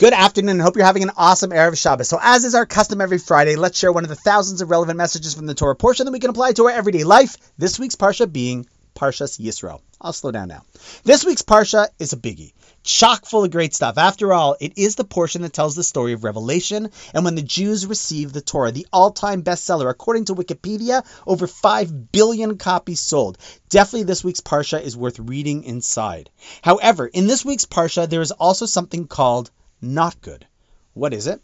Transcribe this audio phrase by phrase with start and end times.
[0.00, 2.08] Good afternoon, and hope you're having an awesome Erev Shabbos.
[2.08, 4.96] So, as is our custom every Friday, let's share one of the thousands of relevant
[4.96, 7.36] messages from the Torah portion that we can apply to our everyday life.
[7.58, 9.82] This week's Parsha being Parshas Yisro.
[10.00, 10.62] I'll slow down now.
[11.04, 13.98] This week's Parsha is a biggie, chock full of great stuff.
[13.98, 17.42] After all, it is the portion that tells the story of Revelation and when the
[17.42, 19.90] Jews received the Torah, the all-time bestseller.
[19.90, 23.36] According to Wikipedia, over 5 billion copies sold.
[23.68, 26.30] Definitely this week's Parsha is worth reading inside.
[26.62, 29.50] However, in this week's Parsha, there is also something called
[29.80, 30.46] not good.
[30.94, 31.40] What is it?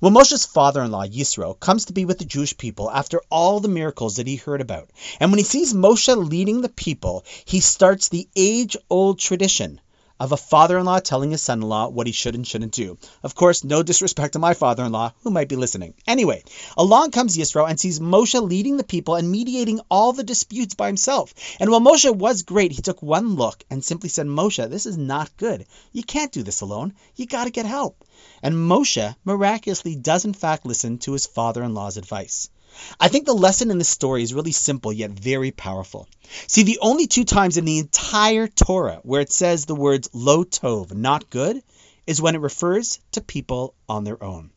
[0.00, 3.60] Well, Moshe's father in law, Yisro, comes to be with the Jewish people after all
[3.60, 4.90] the miracles that he heard about.
[5.20, 9.80] And when he sees Moshe leading the people, he starts the age old tradition
[10.20, 12.98] of a father-in-law telling his son-in-law what he should and shouldn't do.
[13.22, 15.94] Of course, no disrespect to my father-in-law, who might be listening.
[16.06, 16.42] Anyway,
[16.76, 20.86] along comes Yisro and sees Moshe leading the people and mediating all the disputes by
[20.86, 21.34] himself.
[21.60, 24.98] And while Moshe was great, he took one look and simply said, Moshe, this is
[24.98, 25.66] not good.
[25.92, 26.94] You can't do this alone.
[27.16, 28.04] You got to get help.
[28.42, 32.50] And Moshe miraculously does in fact listen to his father-in-law's advice.
[33.00, 36.08] I think the lesson in this story is really simple yet very powerful.
[36.46, 40.44] See, the only two times in the entire Torah where it says the words lo
[40.44, 41.62] tov, not good,
[42.06, 44.50] is when it refers to people on their own.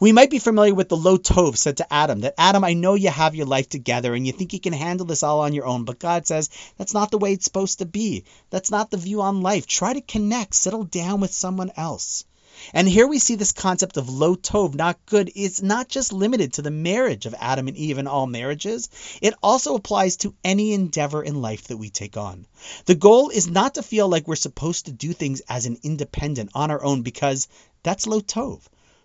[0.00, 2.94] We might be familiar with the lo tov said to Adam, that Adam, I know
[2.94, 5.66] you have your life together and you think you can handle this all on your
[5.66, 8.24] own, but God says that's not the way it's supposed to be.
[8.50, 9.66] That's not the view on life.
[9.66, 12.24] Try to connect, settle down with someone else.
[12.72, 15.32] And here we see this concept of lo tov, not good.
[15.34, 18.88] It's not just limited to the marriage of Adam and Eve and all marriages.
[19.20, 22.46] It also applies to any endeavor in life that we take on.
[22.84, 26.50] The goal is not to feel like we're supposed to do things as an independent
[26.54, 27.48] on our own because
[27.82, 28.60] that's lo tov.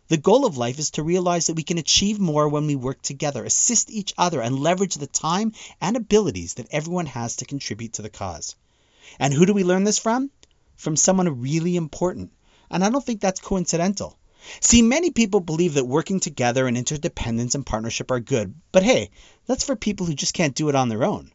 [0.08, 3.02] The goal of life is to realize that we can achieve more when we work
[3.02, 7.94] together, assist each other, and leverage the time and abilities that everyone has to contribute
[7.94, 8.56] to the cause.
[9.20, 10.30] And who do we learn this from?
[10.76, 12.32] From someone really important
[12.72, 14.18] and I don't think that's coincidental.
[14.60, 19.12] See, many people believe that working together and interdependence and partnership are good, but hey,
[19.46, 21.32] that's for people who just can't do it on their own.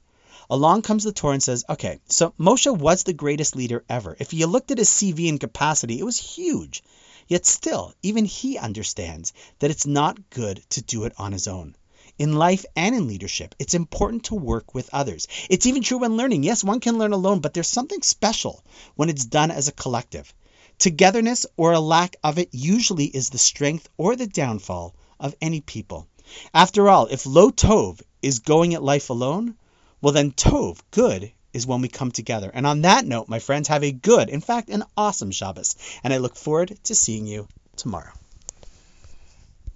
[0.51, 4.17] Along comes the Torah and says, okay, so Moshe was the greatest leader ever.
[4.19, 6.83] If you looked at his CV and capacity, it was huge.
[7.29, 11.77] Yet still, even he understands that it's not good to do it on his own.
[12.19, 15.29] In life and in leadership, it's important to work with others.
[15.51, 16.45] It's even true when learning.
[16.45, 20.33] Yes, one can learn alone, but there's something special when it's done as a collective.
[20.79, 25.61] Togetherness or a lack of it usually is the strength or the downfall of any
[25.61, 26.07] people.
[26.53, 29.55] After all, if lo tov is going at life alone,
[30.03, 32.51] well then tov, good, is when we come together.
[32.53, 35.77] And on that note, my friends, have a good, in fact, an awesome Shabbos.
[36.05, 38.13] And I look forward to seeing you tomorrow.